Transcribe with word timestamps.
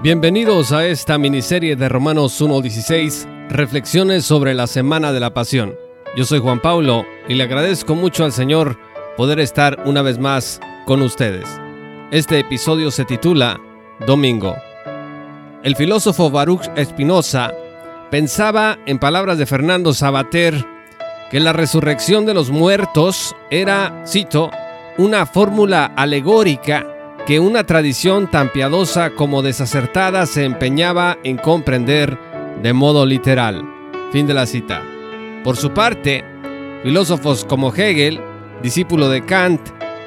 Bienvenidos 0.00 0.70
a 0.70 0.86
esta 0.86 1.18
miniserie 1.18 1.74
de 1.74 1.88
Romanos 1.88 2.40
1.16, 2.40 3.48
Reflexiones 3.48 4.24
sobre 4.24 4.54
la 4.54 4.68
Semana 4.68 5.10
de 5.10 5.18
la 5.18 5.34
Pasión. 5.34 5.74
Yo 6.14 6.24
soy 6.24 6.38
Juan 6.38 6.60
Pablo 6.62 7.04
y 7.26 7.34
le 7.34 7.42
agradezco 7.42 7.96
mucho 7.96 8.22
al 8.22 8.30
Señor 8.30 8.78
poder 9.16 9.40
estar 9.40 9.82
una 9.86 10.02
vez 10.02 10.20
más 10.20 10.60
con 10.86 11.02
ustedes. 11.02 11.48
Este 12.12 12.38
episodio 12.38 12.92
se 12.92 13.06
titula 13.06 13.60
Domingo. 14.06 14.54
El 15.64 15.74
filósofo 15.74 16.30
Baruch 16.30 16.70
Espinosa 16.76 17.52
pensaba, 18.08 18.78
en 18.86 19.00
palabras 19.00 19.36
de 19.36 19.46
Fernando 19.46 19.92
Sabater, 19.92 20.64
que 21.28 21.40
la 21.40 21.52
resurrección 21.52 22.24
de 22.24 22.34
los 22.34 22.52
muertos 22.52 23.34
era, 23.50 24.04
cito, 24.06 24.52
una 24.96 25.26
fórmula 25.26 25.86
alegórica 25.96 26.86
que 27.28 27.40
una 27.40 27.64
tradición 27.64 28.30
tan 28.30 28.50
piadosa 28.50 29.10
como 29.10 29.42
desacertada 29.42 30.24
se 30.24 30.46
empeñaba 30.46 31.18
en 31.24 31.36
comprender 31.36 32.18
de 32.62 32.72
modo 32.72 33.04
literal. 33.04 33.62
Fin 34.12 34.26
de 34.26 34.32
la 34.32 34.46
cita. 34.46 34.82
Por 35.44 35.58
su 35.58 35.74
parte, 35.74 36.24
filósofos 36.82 37.44
como 37.44 37.70
Hegel, 37.70 38.18
discípulo 38.62 39.10
de 39.10 39.26
Kant, 39.26 39.60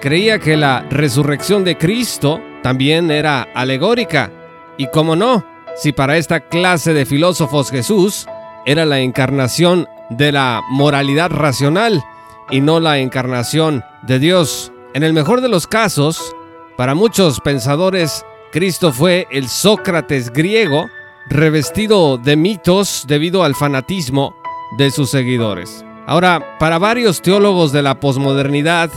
creía 0.00 0.40
que 0.40 0.56
la 0.56 0.84
resurrección 0.90 1.62
de 1.62 1.78
Cristo 1.78 2.40
también 2.64 3.12
era 3.12 3.42
alegórica. 3.54 4.32
Y 4.76 4.88
cómo 4.88 5.14
no, 5.14 5.46
si 5.76 5.92
para 5.92 6.16
esta 6.16 6.40
clase 6.40 6.94
de 6.94 7.06
filósofos 7.06 7.70
Jesús 7.70 8.26
era 8.66 8.84
la 8.84 8.98
encarnación 8.98 9.86
de 10.10 10.32
la 10.32 10.62
moralidad 10.68 11.30
racional 11.30 12.02
y 12.50 12.60
no 12.60 12.80
la 12.80 12.98
encarnación 12.98 13.84
de 14.02 14.18
Dios. 14.18 14.72
En 14.94 15.04
el 15.04 15.12
mejor 15.12 15.42
de 15.42 15.48
los 15.48 15.68
casos, 15.68 16.34
para 16.76 16.94
muchos 16.94 17.40
pensadores, 17.40 18.24
Cristo 18.52 18.92
fue 18.92 19.26
el 19.30 19.48
Sócrates 19.48 20.32
griego 20.32 20.86
revestido 21.28 22.18
de 22.18 22.36
mitos 22.36 23.04
debido 23.06 23.44
al 23.44 23.54
fanatismo 23.54 24.36
de 24.76 24.90
sus 24.90 25.10
seguidores. 25.10 25.84
Ahora, 26.06 26.56
para 26.58 26.78
varios 26.78 27.22
teólogos 27.22 27.72
de 27.72 27.82
la 27.82 27.98
posmodernidad, 27.98 28.90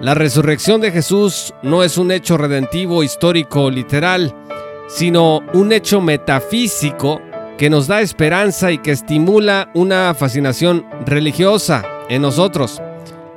la 0.00 0.14
resurrección 0.14 0.80
de 0.80 0.92
Jesús 0.92 1.54
no 1.62 1.82
es 1.82 1.98
un 1.98 2.10
hecho 2.10 2.36
redentivo 2.36 3.02
histórico 3.02 3.70
literal, 3.70 4.34
sino 4.88 5.40
un 5.52 5.72
hecho 5.72 6.00
metafísico 6.00 7.20
que 7.56 7.70
nos 7.70 7.86
da 7.86 8.00
esperanza 8.00 8.72
y 8.72 8.78
que 8.78 8.92
estimula 8.92 9.70
una 9.74 10.14
fascinación 10.14 10.86
religiosa 11.06 11.84
en 12.08 12.22
nosotros. 12.22 12.80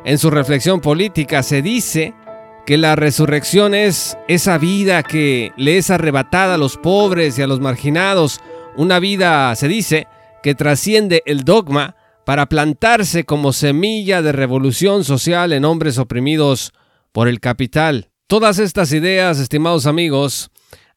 En 0.06 0.18
su 0.18 0.30
reflexión 0.30 0.82
política 0.82 1.44
se 1.44 1.62
dice 1.62 2.14
que 2.66 2.78
la 2.78 2.96
resurrección 2.96 3.74
es 3.76 4.18
esa 4.28 4.58
vida 4.58 5.04
que 5.04 5.52
le 5.58 5.78
es 5.78 5.90
arrebatada 5.90 6.56
a 6.56 6.58
los 6.58 6.78
pobres 6.78 7.38
y 7.38 7.42
a 7.42 7.48
los 7.48 7.60
marginados, 7.60 8.40
una 8.78 9.00
vida, 9.00 9.54
se 9.56 9.68
dice, 9.68 10.08
que 10.42 10.56
trasciende 10.56 11.24
el 11.26 11.44
dogma 11.44 11.96
para 12.26 12.48
plantarse 12.48 13.26
como 13.26 13.52
semilla 13.52 14.22
de 14.22 14.32
revolución 14.32 15.04
social 15.04 15.52
en 15.52 15.66
hombres 15.66 15.98
oprimidos 15.98 16.72
por 17.12 17.28
el 17.28 17.40
capital. 17.40 18.10
Todas 18.28 18.60
estas 18.60 18.94
ideas, 18.94 19.40
estimados 19.40 19.86
amigos, 19.86 20.50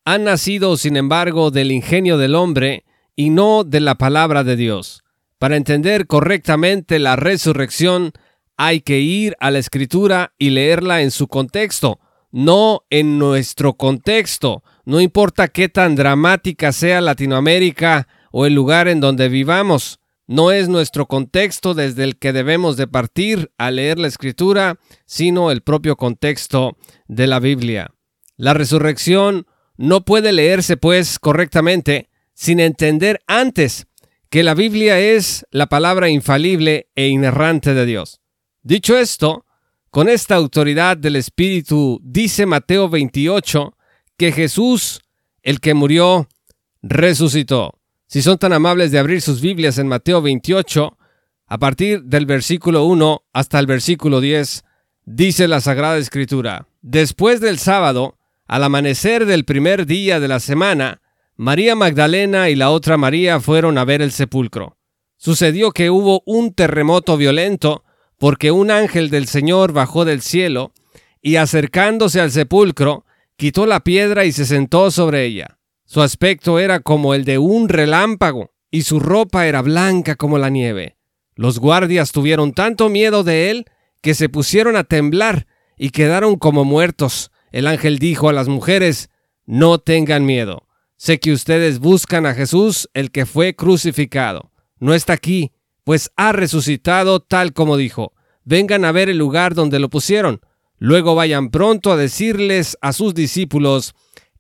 han 0.05 0.25
nacido, 0.25 0.77
sin 0.77 0.97
embargo, 0.97 1.51
del 1.51 1.73
ingenio 1.73 2.17
del 2.17 2.37
hombre 2.37 2.85
y 3.17 3.31
no 3.31 3.65
de 3.65 3.81
la 3.81 3.97
palabra 3.97 4.45
de 4.45 4.55
Dios. 4.55 5.03
Para 5.39 5.57
entender 5.57 6.07
correctamente 6.07 6.99
la 6.99 7.17
resurrección, 7.17 8.13
hay 8.57 8.81
que 8.81 9.01
ir 9.01 9.37
a 9.41 9.51
la 9.51 9.59
escritura 9.59 10.33
y 10.39 10.51
leerla 10.51 11.03
en 11.03 11.11
su 11.11 11.29
contexto, 11.29 12.01
no 12.33 12.83
en 12.91 13.19
nuestro 13.19 13.75
contexto. 13.75 14.63
No 14.85 15.01
importa 15.01 15.49
qué 15.49 15.69
tan 15.69 15.97
dramática 15.97 16.73
sea 16.73 17.01
Latinoamérica 17.01 18.09
o 18.31 18.47
el 18.47 18.55
lugar 18.55 18.89
en 18.89 19.01
donde 19.01 19.29
vivamos. 19.29 20.01
No 20.27 20.51
es 20.51 20.69
nuestro 20.69 21.07
contexto 21.07 21.75
desde 21.75 22.05
el 22.05 22.19
que 22.19 22.33
debemos 22.33 22.77
de 22.77 22.89
partir 22.89 23.53
a 23.59 23.71
leer 23.71 23.99
la 23.99 24.09
escritura, 24.09 24.79
sino 25.05 25.51
el 25.51 25.63
propio 25.63 25.97
contexto 25.97 26.77
de 27.07 27.27
la 27.27 27.39
Biblia. 27.39 27.93
La 28.37 28.53
resurrección 28.53 29.47
no 29.77 30.05
puede 30.05 30.33
leerse, 30.33 30.77
pues, 30.77 31.19
correctamente 31.19 32.11
sin 32.35 32.61
entender 32.61 33.21
antes 33.27 33.87
que 34.29 34.43
la 34.43 34.55
Biblia 34.55 34.99
es 34.99 35.47
la 35.51 35.67
palabra 35.67 36.09
infalible 36.11 36.91
e 36.95 37.09
inerrante 37.09 37.73
de 37.73 37.87
Dios. 37.87 38.21
Dicho 38.67 38.99
esto, 38.99 39.47
con 39.93 40.09
esta 40.09 40.35
autoridad 40.35 40.97
del 40.97 41.15
Espíritu, 41.15 42.01
dice 42.03 42.47
Mateo 42.47 42.89
28, 42.89 43.77
que 44.17 44.33
Jesús, 44.33 45.03
el 45.45 45.61
que 45.61 45.73
murió, 45.73 46.27
resucitó. 46.83 47.79
Si 48.09 48.23
son 48.23 48.39
tan 48.39 48.53
amables 48.53 48.91
de 48.91 48.99
abrir 48.99 49.23
sus 49.23 49.41
Biblias 49.41 49.79
en 49.79 49.87
Mateo 49.87 50.21
28, 50.21 50.99
a 51.47 51.59
partir 51.59 52.03
del 52.03 52.27
versículo 52.27 52.87
1 52.87 53.23
hasta 53.33 53.61
el 53.61 53.69
versículo 53.69 54.21
10, 54.21 54.65
dice 55.05 55.47
la 55.47 55.61
Sagrada 55.61 55.99
Escritura, 55.99 56.67
después 56.83 57.41
del 57.41 57.61
sábado, 57.61 58.19
al 58.49 58.65
amanecer 58.65 59.27
del 59.27 59.45
primer 59.45 59.87
día 59.87 60.19
de 60.19 60.27
la 60.27 60.41
semana, 60.41 61.03
María 61.37 61.77
Magdalena 61.77 62.51
y 62.51 62.57
la 62.57 62.71
otra 62.71 62.97
María 62.97 63.39
fueron 63.39 63.79
a 63.79 63.85
ver 63.85 64.03
el 64.03 64.11
sepulcro. 64.11 64.77
Sucedió 65.19 65.71
que 65.71 65.89
hubo 65.89 66.25
un 66.27 66.53
terremoto 66.53 67.17
violento, 67.17 67.85
porque 68.19 68.51
un 68.51 68.71
ángel 68.71 69.11
del 69.11 69.27
Señor 69.27 69.73
bajó 69.73 70.05
del 70.05 70.23
cielo, 70.23 70.73
y 71.21 71.37
acercándose 71.37 72.21
al 72.21 72.31
sepulcro, 72.31 73.05
quitó 73.37 73.67
la 73.67 73.81
piedra 73.81 74.25
y 74.25 74.33
se 74.33 74.45
sentó 74.45 74.91
sobre 74.91 75.25
ella. 75.25 75.59
Su 75.85 76.03
aspecto 76.03 76.59
era 76.59 76.81
como 76.81 77.15
el 77.15 77.25
de 77.25 77.39
un 77.39 77.69
relámpago, 77.69 78.53
y 78.71 78.83
su 78.83 79.01
ropa 79.01 79.47
era 79.47 79.63
blanca 79.63 80.17
como 80.17 80.39
la 80.39 80.51
nieve. 80.51 80.97
Los 81.35 81.59
guardias 81.59 82.13
tuvieron 82.13 82.53
tanto 82.53 82.89
miedo 82.89 83.23
de 83.23 83.51
él 83.51 83.67
que 84.01 84.15
se 84.15 84.29
pusieron 84.29 84.77
a 84.77 84.85
temblar 84.85 85.47
y 85.77 85.91
quedaron 85.91 86.37
como 86.37 86.65
muertos. 86.65 87.31
El 87.53 87.67
ángel 87.67 87.99
dijo 87.99 88.29
a 88.29 88.33
las 88.33 88.49
mujeres, 88.49 89.11
No 89.45 89.79
tengan 89.79 90.25
miedo. 90.25 90.67
Sé 90.97 91.21
que 91.21 91.33
ustedes 91.33 91.79
buscan 91.79 92.25
a 92.25 92.35
Jesús, 92.35 92.89
el 92.95 93.11
que 93.11 93.27
fue 93.27 93.55
crucificado. 93.55 94.51
No 94.79 94.95
está 94.95 95.13
aquí, 95.13 95.53
pues 95.87 96.11
ha 96.17 96.33
resucitado 96.33 97.21
tal 97.21 97.53
como 97.53 97.77
dijo. 97.77 98.13
Vengan 98.43 98.85
a 98.85 98.91
ver 98.91 99.09
el 99.09 99.19
lugar 99.19 99.55
donde 99.55 99.79
lo 99.79 99.89
pusieron. 99.89 100.41
Luego 100.79 101.15
vayan 101.15 101.51
pronto 101.51 101.93
a 101.93 101.97
decirles 101.97 102.77
a 102.81 102.93
sus 102.93 103.15
discípulos, 103.15 103.95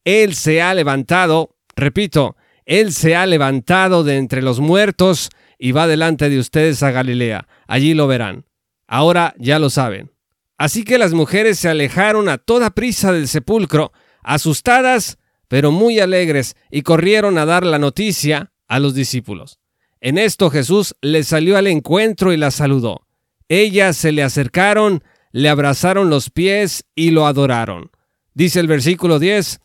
Él 0.04 0.34
se 0.34 0.60
ha 0.60 0.74
levantado, 0.74 1.54
repito, 1.76 2.36
Él 2.64 2.92
se 2.92 3.14
ha 3.14 3.26
levantado 3.26 4.02
de 4.02 4.16
entre 4.16 4.42
los 4.42 4.58
muertos 4.58 5.30
y 5.56 5.70
va 5.70 5.86
delante 5.86 6.28
de 6.28 6.40
ustedes 6.40 6.82
a 6.82 6.90
Galilea. 6.90 7.46
Allí 7.68 7.94
lo 7.94 8.08
verán. 8.08 8.44
Ahora 8.88 9.32
ya 9.38 9.60
lo 9.60 9.70
saben. 9.70 10.10
Así 10.58 10.82
que 10.82 10.98
las 10.98 11.12
mujeres 11.12 11.60
se 11.60 11.68
alejaron 11.68 12.28
a 12.28 12.38
toda 12.38 12.70
prisa 12.70 13.12
del 13.12 13.28
sepulcro, 13.28 13.92
asustadas, 14.24 15.18
pero 15.46 15.70
muy 15.70 16.00
alegres, 16.00 16.56
y 16.72 16.82
corrieron 16.82 17.38
a 17.38 17.46
dar 17.46 17.64
la 17.64 17.78
noticia 17.78 18.50
a 18.66 18.80
los 18.80 18.96
discípulos. 18.96 19.60
En 20.00 20.18
esto 20.18 20.50
Jesús 20.50 20.94
les 21.00 21.28
salió 21.28 21.56
al 21.56 21.66
encuentro 21.66 22.32
y 22.32 22.36
la 22.36 22.50
saludó. 22.50 23.06
Ellas 23.48 23.96
se 23.96 24.12
le 24.12 24.22
acercaron, 24.22 25.02
le 25.32 25.48
abrazaron 25.48 26.10
los 26.10 26.30
pies 26.30 26.84
y 26.94 27.10
lo 27.10 27.26
adoraron. 27.26 27.90
Dice 28.34 28.60
el 28.60 28.66
versículo 28.66 29.18
10, 29.18 29.60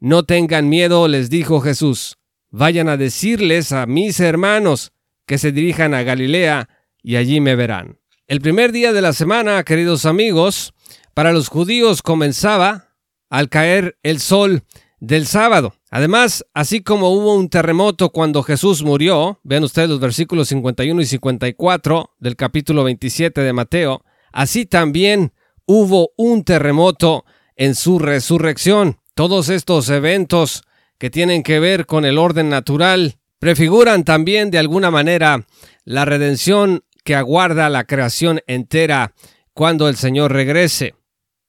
No 0.00 0.24
tengan 0.24 0.68
miedo, 0.68 1.06
les 1.08 1.30
dijo 1.30 1.60
Jesús, 1.60 2.18
vayan 2.50 2.88
a 2.88 2.96
decirles 2.96 3.72
a 3.72 3.86
mis 3.86 4.20
hermanos 4.20 4.92
que 5.26 5.38
se 5.38 5.52
dirijan 5.52 5.94
a 5.94 6.02
Galilea 6.02 6.68
y 7.02 7.16
allí 7.16 7.40
me 7.40 7.56
verán. 7.56 7.98
El 8.26 8.40
primer 8.40 8.72
día 8.72 8.92
de 8.92 9.02
la 9.02 9.12
semana, 9.12 9.62
queridos 9.62 10.06
amigos, 10.06 10.74
para 11.14 11.32
los 11.32 11.48
judíos 11.48 12.02
comenzaba 12.02 12.94
al 13.30 13.48
caer 13.48 13.98
el 14.02 14.18
sol 14.20 14.64
del 15.00 15.26
sábado. 15.26 15.74
Además, 15.90 16.44
así 16.54 16.82
como 16.82 17.10
hubo 17.10 17.34
un 17.34 17.48
terremoto 17.48 18.10
cuando 18.10 18.42
Jesús 18.42 18.82
murió, 18.82 19.40
vean 19.42 19.64
ustedes 19.64 19.88
los 19.88 20.00
versículos 20.00 20.48
51 20.48 21.00
y 21.00 21.06
54 21.06 22.10
del 22.18 22.36
capítulo 22.36 22.84
27 22.84 23.40
de 23.40 23.52
Mateo, 23.52 24.04
así 24.32 24.66
también 24.66 25.32
hubo 25.66 26.10
un 26.16 26.44
terremoto 26.44 27.24
en 27.56 27.74
su 27.74 27.98
resurrección. 27.98 28.98
Todos 29.14 29.48
estos 29.48 29.88
eventos 29.88 30.62
que 30.98 31.10
tienen 31.10 31.42
que 31.42 31.60
ver 31.60 31.86
con 31.86 32.04
el 32.04 32.18
orden 32.18 32.48
natural 32.48 33.16
prefiguran 33.38 34.04
también 34.04 34.50
de 34.50 34.58
alguna 34.58 34.90
manera 34.90 35.46
la 35.84 36.04
redención 36.04 36.84
que 37.04 37.14
aguarda 37.14 37.68
la 37.68 37.84
creación 37.84 38.40
entera 38.46 39.14
cuando 39.52 39.88
el 39.88 39.96
Señor 39.96 40.32
regrese. 40.32 40.94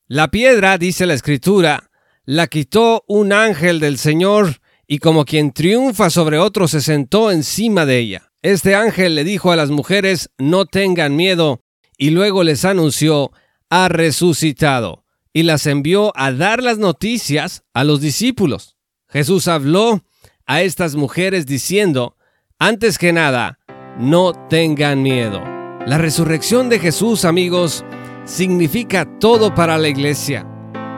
La 0.08 0.30
piedra, 0.30 0.78
dice 0.78 1.06
la 1.06 1.14
escritura, 1.14 1.90
la 2.28 2.48
quitó 2.48 3.06
un 3.08 3.32
ángel 3.32 3.80
del 3.80 3.98
Señor 3.98 4.58
y 4.86 5.00
como 5.00 5.24
quien 5.24 5.54
triunfa 5.54 6.10
sobre 6.10 6.38
otro 6.38 6.68
se 6.68 6.82
sentó 6.82 7.32
encima 7.32 7.86
de 7.86 8.00
ella. 8.00 8.34
Este 8.42 8.76
ángel 8.76 9.16
le 9.16 9.24
dijo 9.24 9.54
a 9.54 9.56
las 9.56 9.70
mujeres, 9.70 10.30
no 10.38 10.66
tengan 10.66 11.16
miedo, 11.16 11.64
y 11.98 12.10
luego 12.10 12.44
les 12.44 12.66
anunció, 12.66 13.32
ha 13.70 13.88
resucitado, 13.88 15.06
y 15.32 15.44
las 15.44 15.68
envió 15.68 16.12
a 16.16 16.34
dar 16.34 16.62
las 16.62 16.78
noticias 16.78 17.64
a 17.74 17.86
los 17.86 18.02
discípulos. 18.02 18.76
Jesús 19.08 19.48
habló 19.48 20.04
a 20.46 20.62
estas 20.62 20.96
mujeres 20.96 21.46
diciendo, 21.46 22.18
antes 22.60 22.98
que 22.98 23.14
nada, 23.14 23.58
no 23.98 24.34
tengan 24.50 25.02
miedo. 25.02 25.42
La 25.86 25.98
resurrección 25.98 26.68
de 26.68 26.80
Jesús, 26.80 27.24
amigos, 27.24 27.86
significa 28.26 29.18
todo 29.20 29.56
para 29.56 29.78
la 29.78 29.88
iglesia. 29.88 30.46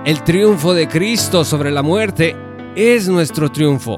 El 0.06 0.24
triunfo 0.24 0.74
de 0.74 0.88
Cristo 0.88 1.44
sobre 1.44 1.72
la 1.72 1.84
muerte 1.84 2.34
es 2.76 3.10
nuestro 3.10 3.52
triunfo. 3.52 3.98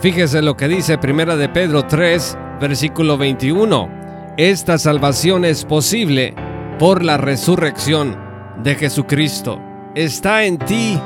Fíjese 0.00 0.42
lo 0.42 0.56
que 0.56 0.66
dice 0.66 0.98
Primera 0.98 1.36
de 1.36 1.48
Pedro 1.48 1.86
3, 1.86 2.36
versículo 2.60 3.16
21. 3.16 4.34
Esta 4.36 4.76
salvación 4.76 5.44
es 5.44 5.64
posible 5.64 6.34
por 6.80 7.04
la 7.04 7.16
resurrección 7.16 8.18
de 8.64 8.74
Jesucristo. 8.74 9.60
¿Está 9.94 10.44
en 10.44 10.58
ti 10.58 10.98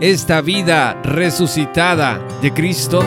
esta 0.00 0.40
vida 0.42 0.94
resucitada 1.02 2.20
de 2.40 2.52
Cristo? 2.52 3.02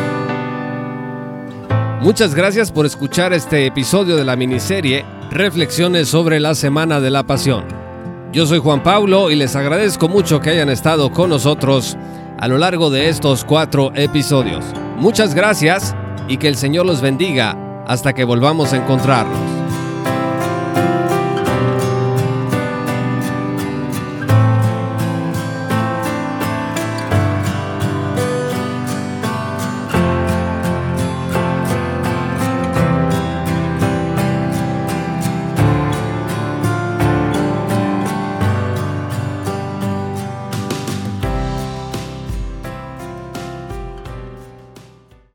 Muchas 2.02 2.36
gracias 2.36 2.74
por 2.74 2.86
escuchar 2.86 3.32
este 3.32 3.66
episodio 3.66 4.18
de 4.18 4.26
la 4.26 4.36
miniserie 4.36 5.06
Reflexiones 5.32 6.10
sobre 6.10 6.42
la 6.42 6.54
Semana 6.54 7.00
de 7.00 7.12
la 7.12 7.24
Pasión. 7.24 7.85
Yo 8.36 8.46
soy 8.46 8.60
Juan 8.60 8.84
Pablo 8.84 9.32
y 9.32 9.36
les 9.38 9.56
agradezco 9.56 10.10
mucho 10.10 10.42
que 10.42 10.50
hayan 10.50 10.68
estado 10.68 11.10
con 11.10 11.30
nosotros 11.30 11.96
a 12.38 12.50
lo 12.50 12.58
largo 12.58 12.90
de 12.90 13.08
estos 13.08 13.46
cuatro 13.46 13.94
episodios. 13.96 14.66
Muchas 14.98 15.34
gracias 15.34 15.96
y 16.28 16.36
que 16.36 16.50
el 16.50 16.58
Señor 16.58 16.86
los 16.86 17.00
bendiga 17.00 17.58
hasta 17.88 18.12
que 18.12 18.26
volvamos 18.26 18.74
a 18.74 18.76
encontrarnos. 18.76 19.55